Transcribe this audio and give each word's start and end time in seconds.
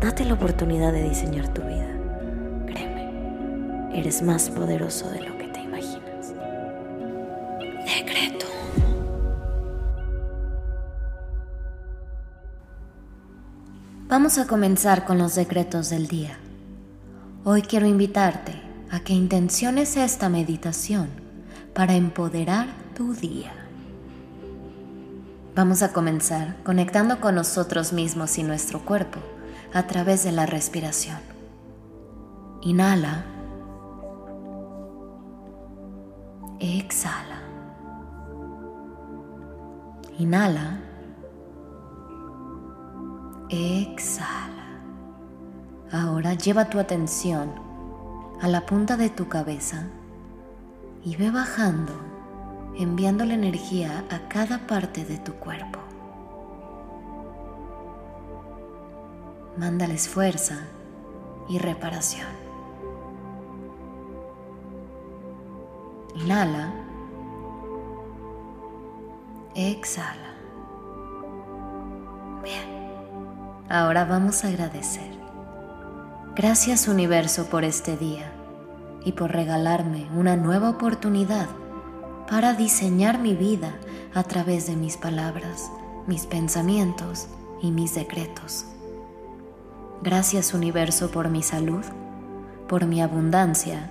Date 0.00 0.24
la 0.24 0.34
oportunidad 0.34 0.92
de 0.92 1.08
diseñar 1.08 1.52
tu 1.52 1.60
vida. 1.62 1.88
Créeme, 2.66 3.98
eres 3.98 4.22
más 4.22 4.48
poderoso 4.48 5.10
de 5.10 5.22
lo 5.22 5.36
que 5.36 5.48
te 5.48 5.60
imaginas. 5.60 6.34
Decreto. 7.84 8.46
Vamos 14.06 14.38
a 14.38 14.46
comenzar 14.46 15.04
con 15.04 15.18
los 15.18 15.34
decretos 15.34 15.90
del 15.90 16.06
día. 16.06 16.38
Hoy 17.42 17.62
quiero 17.62 17.86
invitarte 17.86 18.52
a 18.92 19.00
que 19.00 19.14
intenciones 19.14 19.96
esta 19.96 20.28
meditación 20.28 21.08
para 21.74 21.96
empoderar 21.96 22.68
tu 22.96 23.14
día. 23.14 23.52
Vamos 25.56 25.82
a 25.82 25.92
comenzar 25.92 26.54
conectando 26.62 27.20
con 27.20 27.34
nosotros 27.34 27.92
mismos 27.92 28.38
y 28.38 28.44
nuestro 28.44 28.84
cuerpo 28.84 29.18
a 29.72 29.86
través 29.86 30.24
de 30.24 30.32
la 30.32 30.46
respiración. 30.46 31.18
Inhala. 32.62 33.24
Exhala. 36.58 37.42
Inhala. 40.18 40.80
Exhala. 43.50 44.48
Ahora 45.92 46.34
lleva 46.34 46.68
tu 46.68 46.78
atención 46.78 47.50
a 48.40 48.48
la 48.48 48.66
punta 48.66 48.96
de 48.96 49.08
tu 49.08 49.28
cabeza 49.28 49.86
y 51.04 51.16
ve 51.16 51.30
bajando, 51.30 51.92
enviando 52.76 53.24
la 53.24 53.34
energía 53.34 54.04
a 54.10 54.28
cada 54.28 54.66
parte 54.66 55.04
de 55.04 55.18
tu 55.18 55.32
cuerpo. 55.34 55.87
Mándales 59.58 60.08
fuerza 60.08 60.60
y 61.48 61.58
reparación. 61.58 62.28
Inhala. 66.14 66.72
Exhala. 69.54 70.34
Bien. 72.42 72.62
Ahora 73.68 74.04
vamos 74.04 74.44
a 74.44 74.48
agradecer. 74.48 75.18
Gracias 76.36 76.86
universo 76.86 77.46
por 77.46 77.64
este 77.64 77.96
día 77.96 78.32
y 79.04 79.12
por 79.12 79.32
regalarme 79.32 80.06
una 80.14 80.36
nueva 80.36 80.70
oportunidad 80.70 81.48
para 82.30 82.54
diseñar 82.54 83.18
mi 83.18 83.34
vida 83.34 83.74
a 84.14 84.22
través 84.22 84.66
de 84.66 84.76
mis 84.76 84.96
palabras, 84.96 85.70
mis 86.06 86.26
pensamientos 86.26 87.26
y 87.60 87.70
mis 87.72 87.94
decretos. 87.94 88.66
Gracias 90.00 90.54
universo 90.54 91.10
por 91.10 91.28
mi 91.28 91.42
salud, 91.42 91.84
por 92.68 92.86
mi 92.86 93.02
abundancia 93.02 93.90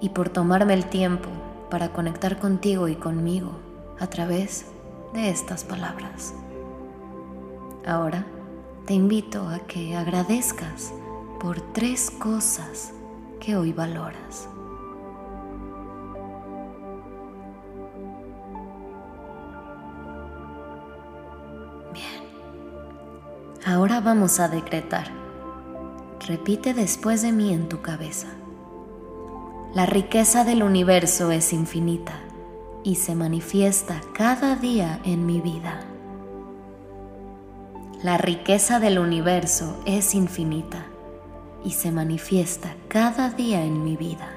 y 0.00 0.08
por 0.08 0.28
tomarme 0.28 0.74
el 0.74 0.86
tiempo 0.86 1.28
para 1.70 1.92
conectar 1.92 2.40
contigo 2.40 2.88
y 2.88 2.96
conmigo 2.96 3.52
a 4.00 4.08
través 4.08 4.66
de 5.14 5.30
estas 5.30 5.62
palabras. 5.62 6.34
Ahora 7.86 8.26
te 8.86 8.94
invito 8.94 9.48
a 9.48 9.60
que 9.60 9.96
agradezcas 9.96 10.92
por 11.38 11.60
tres 11.72 12.10
cosas 12.10 12.92
que 13.38 13.56
hoy 13.56 13.72
valoras. 13.72 14.48
Bien, 21.92 22.24
ahora 23.64 24.00
vamos 24.00 24.40
a 24.40 24.48
decretar 24.48 25.19
Repite 26.30 26.74
después 26.74 27.22
de 27.22 27.32
mí 27.32 27.52
en 27.52 27.68
tu 27.68 27.82
cabeza. 27.82 28.28
La 29.74 29.84
riqueza 29.84 30.44
del 30.44 30.62
universo 30.62 31.32
es 31.32 31.52
infinita 31.52 32.20
y 32.84 32.94
se 32.94 33.16
manifiesta 33.16 34.00
cada 34.14 34.54
día 34.54 35.00
en 35.02 35.26
mi 35.26 35.40
vida. 35.40 35.80
La 38.04 38.16
riqueza 38.16 38.78
del 38.78 39.00
universo 39.00 39.82
es 39.86 40.14
infinita 40.14 40.86
y 41.64 41.72
se 41.72 41.90
manifiesta 41.90 42.76
cada 42.86 43.30
día 43.30 43.64
en 43.64 43.82
mi 43.82 43.96
vida. 43.96 44.30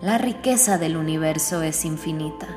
La 0.00 0.16
riqueza 0.16 0.78
del 0.78 0.96
universo 0.96 1.60
es 1.60 1.84
infinita 1.84 2.48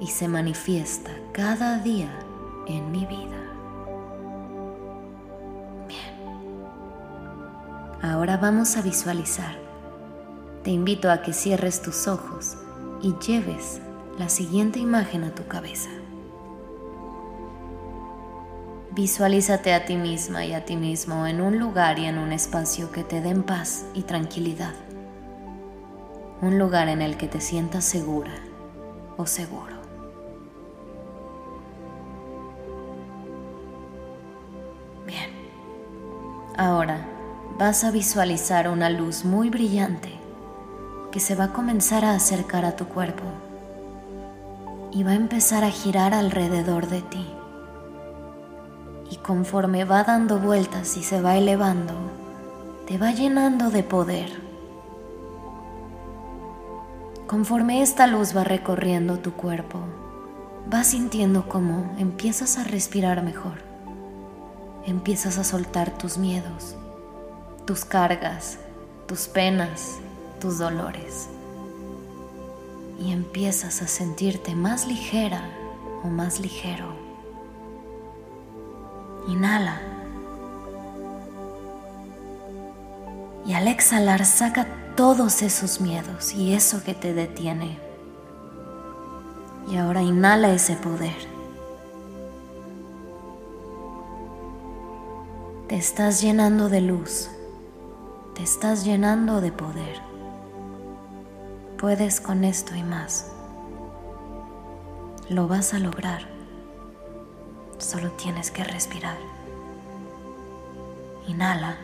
y 0.00 0.08
se 0.08 0.26
manifiesta 0.26 1.12
cada 1.30 1.78
día 1.78 2.10
en 2.66 2.90
mi 2.90 3.06
vida. 3.06 3.41
Ahora 8.02 8.36
vamos 8.36 8.76
a 8.76 8.82
visualizar. 8.82 9.54
Te 10.64 10.72
invito 10.72 11.08
a 11.08 11.22
que 11.22 11.32
cierres 11.32 11.82
tus 11.82 12.08
ojos 12.08 12.56
y 13.00 13.14
lleves 13.24 13.80
la 14.18 14.28
siguiente 14.28 14.80
imagen 14.80 15.22
a 15.22 15.32
tu 15.32 15.46
cabeza. 15.46 15.88
Visualízate 18.90 19.72
a 19.72 19.84
ti 19.84 19.96
misma 19.96 20.44
y 20.44 20.52
a 20.52 20.64
ti 20.64 20.74
mismo 20.74 21.28
en 21.28 21.40
un 21.40 21.60
lugar 21.60 22.00
y 22.00 22.06
en 22.06 22.18
un 22.18 22.32
espacio 22.32 22.90
que 22.90 23.04
te 23.04 23.20
den 23.20 23.44
paz 23.44 23.84
y 23.94 24.02
tranquilidad. 24.02 24.74
Un 26.40 26.58
lugar 26.58 26.88
en 26.88 27.02
el 27.02 27.16
que 27.16 27.28
te 27.28 27.40
sientas 27.40 27.84
segura 27.84 28.34
o 29.16 29.26
seguro. 29.26 29.76
Bien. 35.06 35.30
Ahora 36.56 37.11
vas 37.58 37.84
a 37.84 37.90
visualizar 37.90 38.68
una 38.68 38.88
luz 38.88 39.24
muy 39.24 39.50
brillante 39.50 40.18
que 41.10 41.20
se 41.20 41.34
va 41.34 41.44
a 41.44 41.52
comenzar 41.52 42.04
a 42.04 42.14
acercar 42.14 42.64
a 42.64 42.76
tu 42.76 42.86
cuerpo 42.86 43.24
y 44.90 45.02
va 45.02 45.12
a 45.12 45.16
empezar 45.16 45.62
a 45.64 45.70
girar 45.70 46.14
alrededor 46.14 46.88
de 46.88 47.02
ti. 47.02 47.26
Y 49.10 49.16
conforme 49.16 49.84
va 49.84 50.04
dando 50.04 50.38
vueltas 50.38 50.96
y 50.96 51.02
se 51.02 51.20
va 51.20 51.36
elevando, 51.36 51.94
te 52.86 52.96
va 52.96 53.12
llenando 53.12 53.70
de 53.70 53.82
poder. 53.82 54.30
Conforme 57.26 57.82
esta 57.82 58.06
luz 58.06 58.36
va 58.36 58.44
recorriendo 58.44 59.18
tu 59.18 59.32
cuerpo, 59.32 59.78
vas 60.70 60.88
sintiendo 60.88 61.48
cómo 61.48 61.94
empiezas 61.98 62.58
a 62.58 62.64
respirar 62.64 63.22
mejor, 63.22 63.58
empiezas 64.86 65.38
a 65.38 65.44
soltar 65.44 65.90
tus 65.90 66.18
miedos 66.18 66.76
tus 67.66 67.84
cargas, 67.84 68.58
tus 69.06 69.28
penas, 69.28 69.98
tus 70.40 70.58
dolores. 70.58 71.28
Y 72.98 73.12
empiezas 73.12 73.82
a 73.82 73.88
sentirte 73.88 74.54
más 74.54 74.86
ligera 74.86 75.42
o 76.02 76.08
más 76.08 76.40
ligero. 76.40 76.86
Inhala. 79.28 79.80
Y 83.46 83.54
al 83.54 83.68
exhalar 83.68 84.24
saca 84.24 84.66
todos 84.96 85.42
esos 85.42 85.80
miedos 85.80 86.32
y 86.32 86.54
eso 86.54 86.82
que 86.84 86.94
te 86.94 87.14
detiene. 87.14 87.78
Y 89.68 89.76
ahora 89.76 90.02
inhala 90.02 90.52
ese 90.52 90.74
poder. 90.76 91.16
Te 95.68 95.76
estás 95.76 96.20
llenando 96.20 96.68
de 96.68 96.82
luz 96.82 97.31
te 98.34 98.42
estás 98.42 98.84
llenando 98.84 99.42
de 99.42 99.52
poder. 99.52 100.00
Puedes 101.78 102.20
con 102.20 102.44
esto 102.44 102.74
y 102.74 102.82
más. 102.82 103.30
Lo 105.28 105.48
vas 105.48 105.74
a 105.74 105.78
lograr. 105.78 106.22
Solo 107.76 108.10
tienes 108.12 108.50
que 108.50 108.64
respirar. 108.64 109.18
Inhala. 111.26 111.76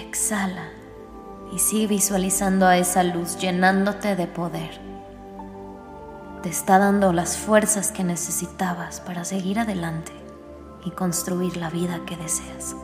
Exhala. 0.00 0.70
Y 1.52 1.58
sigue 1.58 1.88
visualizando 1.88 2.66
a 2.66 2.78
esa 2.78 3.02
luz 3.02 3.36
llenándote 3.36 4.16
de 4.16 4.26
poder. 4.26 4.80
te 6.42 6.48
está 6.50 6.78
dando 6.78 7.12
las 7.12 7.38
fuerzas 7.38 7.90
que 7.90 8.04
necesitabas 8.04 9.00
para 9.00 9.24
seguir 9.24 9.58
adelante 9.58 10.23
y 10.84 10.90
construir 10.90 11.56
la 11.56 11.70
vida 11.70 12.00
que 12.06 12.16
deseas. 12.16 12.76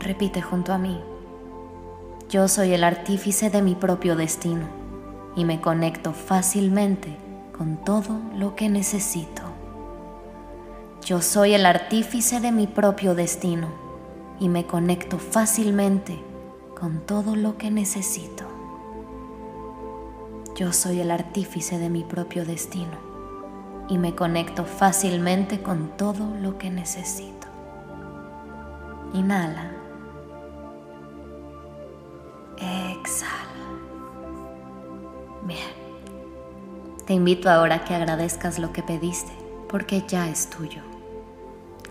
Repite 0.00 0.40
junto 0.40 0.72
a 0.72 0.78
mí. 0.78 0.98
Yo 2.28 2.48
soy 2.48 2.72
el 2.72 2.84
artífice 2.84 3.50
de 3.50 3.62
mi 3.62 3.74
propio 3.74 4.16
destino 4.16 4.66
y 5.34 5.44
me 5.44 5.60
conecto 5.60 6.12
fácilmente 6.12 7.16
con 7.56 7.76
todo 7.84 8.20
lo 8.36 8.54
que 8.54 8.68
necesito. 8.68 9.42
Yo 11.04 11.22
soy 11.22 11.54
el 11.54 11.66
artífice 11.66 12.40
de 12.40 12.52
mi 12.52 12.66
propio 12.66 13.14
destino 13.14 13.68
y 14.38 14.48
me 14.48 14.66
conecto 14.66 15.18
fácilmente 15.18 16.18
con 16.78 17.00
todo 17.00 17.34
lo 17.34 17.56
que 17.56 17.70
necesito. 17.70 18.44
Yo 20.54 20.72
soy 20.72 21.00
el 21.00 21.10
artífice 21.10 21.78
de 21.78 21.88
mi 21.88 22.04
propio 22.04 22.44
destino 22.44 23.07
y 23.88 23.98
me 23.98 24.14
conecto 24.14 24.64
fácilmente 24.64 25.62
con 25.62 25.96
todo 25.96 26.34
lo 26.40 26.58
que 26.58 26.70
necesito. 26.70 27.46
Inhala. 29.14 29.72
Exhala. 32.58 33.38
Bien. 35.44 35.88
Te 37.06 37.14
invito 37.14 37.50
ahora 37.50 37.76
a 37.76 37.84
que 37.84 37.94
agradezcas 37.94 38.58
lo 38.58 38.72
que 38.72 38.82
pediste, 38.82 39.32
porque 39.68 40.04
ya 40.06 40.28
es 40.28 40.50
tuyo. 40.50 40.82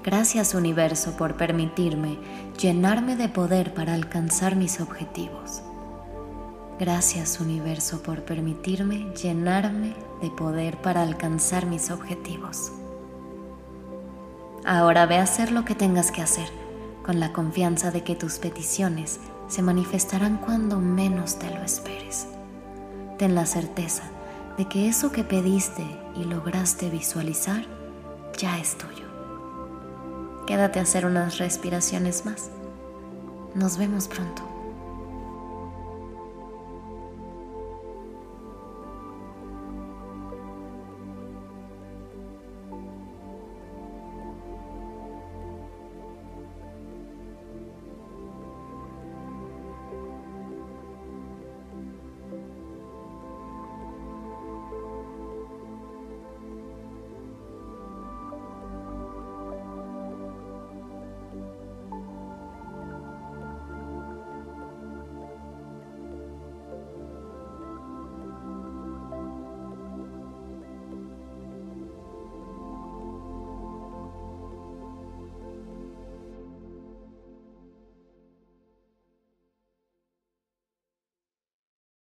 Gracias 0.04 0.54
universo 0.54 1.18
por 1.18 1.36
permitirme 1.36 2.18
llenarme 2.58 3.16
de 3.16 3.28
poder 3.28 3.74
para 3.74 3.94
alcanzar 3.94 4.56
mis 4.56 4.80
objetivos. 4.80 5.64
Gracias 6.80 7.40
universo 7.40 8.04
por 8.04 8.24
permitirme 8.24 9.12
llenarme 9.16 9.96
de 10.22 10.30
poder 10.30 10.80
para 10.80 11.02
alcanzar 11.02 11.66
mis 11.66 11.90
objetivos. 11.90 12.72
Ahora 14.64 15.08
ve 15.08 15.18
a 15.18 15.24
hacer 15.24 15.52
lo 15.52 15.66
que 15.66 15.74
tengas 15.74 16.12
que 16.12 16.22
hacer, 16.22 16.50
con 17.04 17.20
la 17.20 17.34
confianza 17.34 17.90
de 17.90 18.04
que 18.04 18.16
tus 18.16 18.38
peticiones 18.38 19.20
se 19.48 19.64
manifestarán 19.64 20.38
cuando 20.38 20.80
menos 20.80 21.40
te 21.40 21.50
lo 21.50 21.64
esperes. 21.64 22.28
Ten 23.18 23.34
la 23.34 23.48
certeza 23.48 24.04
de 24.58 24.66
que 24.66 24.88
eso 24.88 25.12
que 25.12 25.24
pediste 25.24 25.84
y 26.16 26.26
lograste 26.26 26.92
visualizar 26.92 27.66
ya 28.38 28.60
es 28.60 28.78
tuyo. 28.78 29.08
Quédate 30.46 30.78
a 30.78 30.84
hacer 30.84 31.08
unas 31.08 31.40
respiraciones 31.40 32.26
más. 32.26 32.52
Nos 33.56 33.78
vemos 33.78 34.08
pronto. 34.08 34.57